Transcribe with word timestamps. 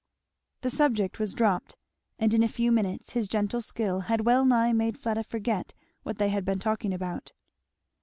The 0.61 0.71
subject 0.71 1.19
was 1.19 1.35
dropped, 1.35 1.75
and 2.17 2.33
in 2.33 2.41
a 2.41 2.47
few 2.47 2.71
minutes 2.71 3.11
his 3.11 3.27
gentle 3.27 3.61
skill 3.61 3.99
had 3.99 4.25
well 4.25 4.43
nigh 4.45 4.73
made 4.73 4.97
Fleda 4.97 5.23
forget 5.23 5.75
what 6.01 6.17
they 6.17 6.29
had 6.29 6.43
been 6.43 6.57
talking 6.57 6.91
about. 6.91 7.33